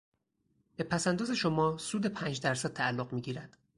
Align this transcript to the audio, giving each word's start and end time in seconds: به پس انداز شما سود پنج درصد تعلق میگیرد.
به 0.75 0.83
پس 0.83 1.07
انداز 1.07 1.31
شما 1.31 1.77
سود 1.77 2.05
پنج 2.05 2.41
درصد 2.41 2.73
تعلق 2.73 3.13
میگیرد. 3.13 3.57